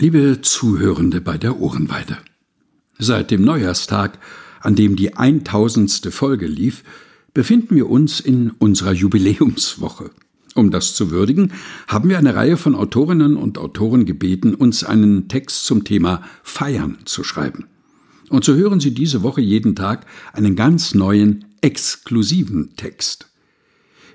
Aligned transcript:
Liebe 0.00 0.42
Zuhörende 0.42 1.20
bei 1.20 1.38
der 1.38 1.58
Ohrenweide. 1.58 2.18
Seit 3.00 3.32
dem 3.32 3.42
Neujahrstag, 3.42 4.20
an 4.60 4.76
dem 4.76 4.94
die 4.94 5.16
eintausendste 5.16 6.12
Folge 6.12 6.46
lief, 6.46 6.84
befinden 7.34 7.74
wir 7.74 7.90
uns 7.90 8.20
in 8.20 8.50
unserer 8.50 8.92
Jubiläumswoche. 8.92 10.12
Um 10.54 10.70
das 10.70 10.94
zu 10.94 11.10
würdigen, 11.10 11.50
haben 11.88 12.08
wir 12.08 12.18
eine 12.18 12.36
Reihe 12.36 12.56
von 12.56 12.76
Autorinnen 12.76 13.36
und 13.36 13.58
Autoren 13.58 14.06
gebeten, 14.06 14.54
uns 14.54 14.84
einen 14.84 15.26
Text 15.26 15.66
zum 15.66 15.82
Thema 15.82 16.22
Feiern 16.44 16.98
zu 17.04 17.24
schreiben. 17.24 17.66
Und 18.28 18.44
so 18.44 18.54
hören 18.54 18.78
Sie 18.78 18.94
diese 18.94 19.24
Woche 19.24 19.40
jeden 19.40 19.74
Tag 19.74 20.06
einen 20.32 20.54
ganz 20.54 20.94
neuen, 20.94 21.44
exklusiven 21.60 22.76
Text. 22.76 23.30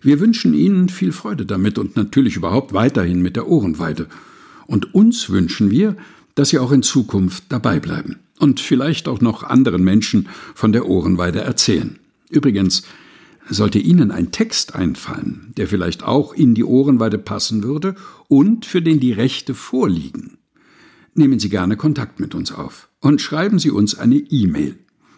Wir 0.02 0.22
wünschen 0.22 0.54
Ihnen 0.54 0.88
viel 0.88 1.12
Freude 1.12 1.46
damit 1.46 1.78
und 1.78 1.98
natürlich 1.98 2.38
überhaupt 2.38 2.72
weiterhin 2.72 3.22
mit 3.22 3.36
der 3.36 3.50
Ohrenweide– 3.50 4.08
und 4.68 4.93
uns 4.93 5.30
wünschen 5.30 5.71
wir, 5.71 5.95
dass 6.36 6.50
Sie 6.50 6.59
auch 6.59 6.71
in 6.71 6.84
Zukunft 6.84 7.45
dabei 7.50 7.80
bleiben 7.80 8.20
und 8.40 8.59
vielleicht 8.59 9.08
auch 9.08 9.21
noch 9.21 9.44
anderen 9.44 9.84
Menschen 9.84 10.30
von 10.55 10.71
der 10.71 10.88
Ohrenweide 10.88 11.41
erzählen. 11.41 11.99
Übrigens, 12.30 12.84
sollte 13.49 13.80
Ihnen 13.80 14.12
ein 14.12 14.31
Text 14.31 14.76
einfallen, 14.76 15.54
der 15.57 15.68
vielleicht 15.68 16.04
auch 16.04 16.34
in 16.34 16.55
die 16.55 16.63
Ohrenweide 16.63 17.18
passen 17.18 17.63
würde 17.63 17.95
und 18.27 18.66
für 18.66 18.81
den 18.81 18.99
die 18.99 19.12
Rechte 19.12 19.54
vorliegen, 19.54 20.38
nehmen 21.13 21.40
Sie 21.40 21.49
gerne 21.49 21.77
Kontakt 21.77 22.20
mit 22.20 22.35
uns 22.35 22.52
auf 22.52 22.90
und 22.99 23.21
schreiben 23.21 23.59
Sie 23.59 23.71
uns 23.71 23.95
eine 23.95 24.16
E-Mail. 24.16 24.77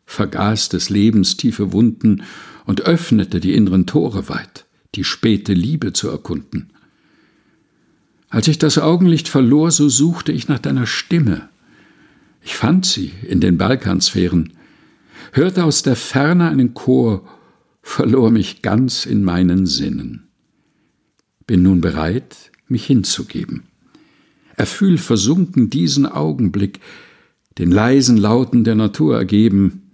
vergaß 0.04 0.68
des 0.68 0.88
Lebens 0.88 1.36
tiefe 1.36 1.72
Wunden 1.72 2.22
und 2.64 2.82
öffnete 2.82 3.40
die 3.40 3.54
inneren 3.54 3.86
Tore 3.86 4.28
weit, 4.28 4.66
die 4.94 5.04
späte 5.04 5.52
Liebe 5.52 5.92
zu 5.92 6.08
erkunden. 6.08 6.72
Als 8.36 8.48
ich 8.48 8.58
das 8.58 8.76
Augenlicht 8.76 9.28
verlor, 9.28 9.70
so 9.70 9.88
suchte 9.88 10.30
ich 10.30 10.46
nach 10.46 10.58
deiner 10.58 10.86
Stimme. 10.86 11.48
Ich 12.42 12.54
fand 12.54 12.84
sie 12.84 13.10
in 13.26 13.40
den 13.40 13.56
Balkansphären, 13.56 14.52
hörte 15.32 15.64
aus 15.64 15.82
der 15.82 15.96
Ferne 15.96 16.50
einen 16.50 16.74
Chor, 16.74 17.26
verlor 17.80 18.30
mich 18.30 18.60
ganz 18.60 19.06
in 19.06 19.24
meinen 19.24 19.64
Sinnen. 19.64 20.24
Bin 21.46 21.62
nun 21.62 21.80
bereit, 21.80 22.50
mich 22.68 22.84
hinzugeben. 22.84 23.62
Erfühl 24.54 24.98
versunken 24.98 25.70
diesen 25.70 26.04
Augenblick, 26.04 26.80
den 27.56 27.70
leisen 27.70 28.18
Lauten 28.18 28.64
der 28.64 28.74
Natur 28.74 29.16
ergeben. 29.16 29.92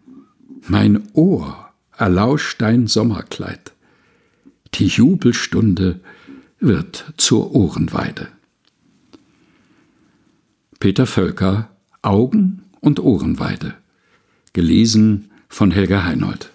Mein 0.66 1.04
Ohr 1.12 1.70
erlauscht 1.96 2.60
dein 2.60 2.88
Sommerkleid. 2.88 3.72
Die 4.74 4.88
Jubelstunde 4.88 6.00
wird 6.62 7.12
zur 7.16 7.54
Ohrenweide. 7.54 8.28
Peter 10.78 11.06
Völker 11.06 11.70
Augen- 12.02 12.62
und 12.80 13.00
Ohrenweide. 13.00 13.74
Gelesen 14.52 15.30
von 15.48 15.70
Helga 15.70 16.04
Heinold. 16.04 16.50